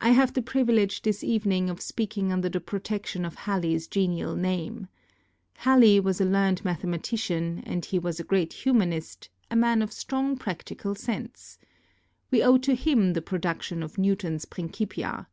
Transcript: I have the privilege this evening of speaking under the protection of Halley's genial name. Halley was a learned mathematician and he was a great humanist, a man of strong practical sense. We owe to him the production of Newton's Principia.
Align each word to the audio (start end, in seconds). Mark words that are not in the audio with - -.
I 0.00 0.10
have 0.10 0.34
the 0.34 0.42
privilege 0.42 1.02
this 1.02 1.22
evening 1.22 1.70
of 1.70 1.80
speaking 1.80 2.32
under 2.32 2.48
the 2.48 2.58
protection 2.60 3.24
of 3.24 3.36
Halley's 3.36 3.86
genial 3.86 4.34
name. 4.34 4.88
Halley 5.58 6.00
was 6.00 6.20
a 6.20 6.24
learned 6.24 6.64
mathematician 6.64 7.60
and 7.64 7.84
he 7.84 8.00
was 8.00 8.18
a 8.18 8.24
great 8.24 8.52
humanist, 8.52 9.28
a 9.52 9.54
man 9.54 9.82
of 9.82 9.92
strong 9.92 10.36
practical 10.36 10.96
sense. 10.96 11.58
We 12.32 12.42
owe 12.42 12.58
to 12.58 12.74
him 12.74 13.12
the 13.12 13.22
production 13.22 13.84
of 13.84 13.98
Newton's 13.98 14.46
Principia. 14.46 15.28